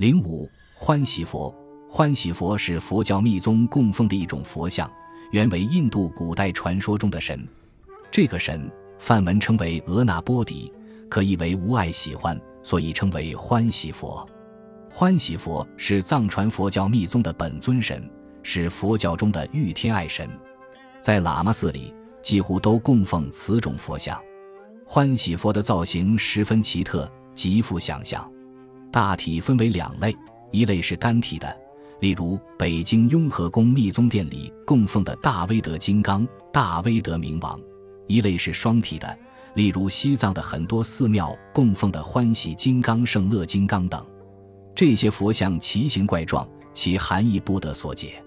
[0.00, 1.54] 零五欢喜佛，
[1.86, 4.90] 欢喜佛是佛教密宗供奉的一种佛像，
[5.30, 7.46] 原为印度古代传说中的神。
[8.10, 10.72] 这个神梵文称为额那波底，
[11.10, 14.26] 可译为无爱喜欢，所以称为欢喜佛。
[14.90, 18.10] 欢喜佛是藏传佛教密宗的本尊神，
[18.42, 20.26] 是佛教中的御天爱神，
[21.02, 24.18] 在喇嘛寺里几乎都供奉此种佛像。
[24.86, 28.26] 欢喜佛的造型十分奇特，极富想象。
[28.90, 30.14] 大体分为两类，
[30.50, 31.56] 一类是单体的，
[32.00, 37.58] 例如北京雍和宫密宗殿里供奉的大威德金刚、大威德明王；
[38.08, 39.16] 一类是双体的，
[39.54, 44.04] 例如西藏的很多寺庙供奉的欢喜金刚、圣乐金刚等。
[44.74, 48.22] 这些佛像奇形怪状，其含义不得所解。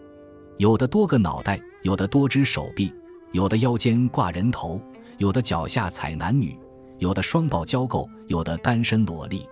[0.58, 2.94] 有的多个脑袋，有的多只手臂，
[3.32, 4.80] 有的腰间挂人头，
[5.18, 6.58] 有的脚下踩男女，
[7.00, 9.46] 有的双抱交媾，有的单身裸立。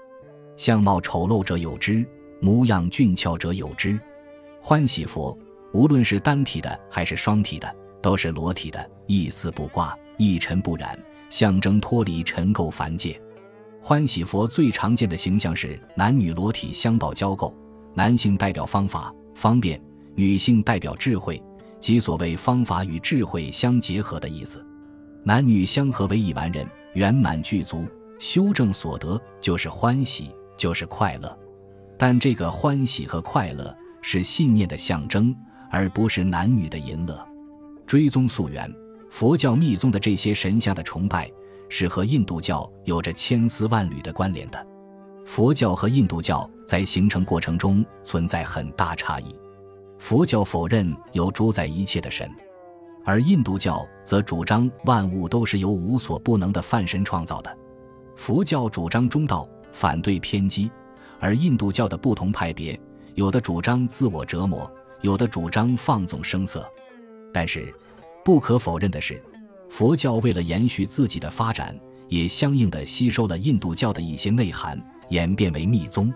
[0.62, 2.06] 相貌丑陋者有之，
[2.40, 4.00] 模样俊俏者有之。
[4.62, 5.36] 欢喜佛，
[5.74, 10.96] 无论是单体的还是双体的，都是裸体的，一丝不挂，一尘不染，
[11.32, 13.20] 象征脱离尘垢凡界。
[13.82, 17.52] 欢喜佛最常见的形象是男女裸体相抱交媾，
[17.96, 19.82] 男性代表方法方便，
[20.14, 21.42] 女性代表智慧，
[21.80, 24.64] 即所谓方法与智慧相结合的意思。
[25.24, 27.84] 男女相合为一完人，圆满具足，
[28.20, 30.30] 修正所得就是欢喜，
[30.62, 31.36] 就是快乐。
[31.98, 35.36] 但这个欢喜和快乐是信念的象征，
[35.72, 37.28] 而不是男女的淫乐。
[37.88, 38.72] 追踪溯源，
[39.10, 41.28] 佛教密宗的这些神像的崇拜。
[41.74, 44.68] 是和印度教有着千丝万缕的关联的。
[45.26, 49.34] 佛教和印度教在形成过程中存在很大差异。
[49.98, 52.30] 佛教否认有主宰一切的神，
[53.06, 57.58] 而印度教则主张万物都是由无所不能的梵神创造的。
[58.18, 60.72] 佛教主张中道，反对偏激，
[61.20, 62.80] 而印度教的不同派别，
[63.16, 64.70] 有的主张自我折磨，
[65.02, 66.70] 有的主张放纵声色。
[67.34, 67.74] 但是，
[68.24, 69.22] 不可否认的是。
[69.70, 71.74] 佛教为了延续自己的发展，
[72.10, 74.78] 也相应的吸收了印度教的一些内涵，
[75.08, 76.14] 演变为密宗。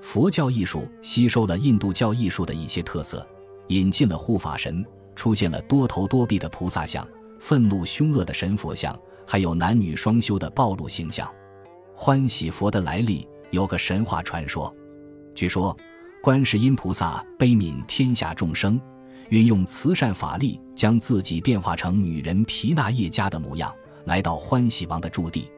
[0.00, 3.26] 佛教艺术吸收了印度教艺术的一些特色，
[3.68, 4.82] 引进了护法神，
[5.14, 7.06] 出现了多头多臂的菩萨像、
[7.38, 11.30] 愤怒凶恶的神佛像，还有男女双修的暴露形象。
[11.98, 14.72] 欢喜佛的来历有个神话传说，
[15.34, 15.74] 据说
[16.22, 18.78] 观世音菩萨悲悯天下众生。
[19.30, 23.74] 运用慈善法力，将自己变化成女人皮那叶家的模样，
[24.04, 25.50] 来到欢喜王的驻地。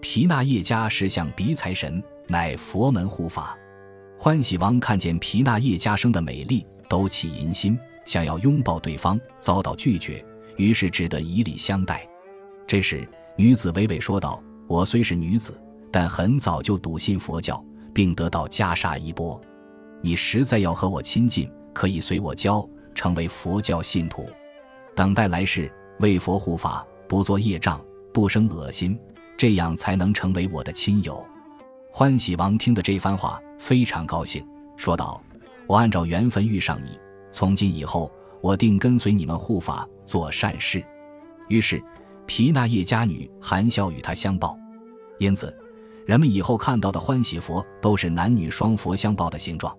[0.00, 3.56] 皮那叶家是向鼻财神，乃佛门护法。
[4.18, 10.22] 欢喜王看见皮那叶家生的美丽，都起淫心，想要拥抱对方，遭到拒绝，
[10.56, 12.06] 于是只得以礼相待。
[12.66, 15.58] 这时，女子娓娓说道：“我虽是女子，
[15.90, 19.40] 但很早就笃信佛教，并得到袈裟衣钵。
[20.02, 22.66] 你实在要和我亲近，可以随我教。”
[22.96, 24.26] 成为佛教信徒，
[24.94, 25.70] 等待来世
[26.00, 27.78] 为佛护法，不做业障，
[28.10, 28.98] 不生恶心，
[29.36, 31.22] 这样才能成为我的亲友。
[31.92, 34.42] 欢喜王听的这番话非常高兴，
[34.78, 35.22] 说道
[35.68, 36.98] ：“我按照缘分遇上你，
[37.30, 38.10] 从今以后
[38.40, 40.82] 我定跟随你们护法做善事。”
[41.50, 41.84] 于是
[42.24, 44.58] 皮那叶家女含笑与他相抱。
[45.18, 45.54] 因此，
[46.06, 49.76] 人们以后看到的欢喜佛都是男女双佛相抱的形状。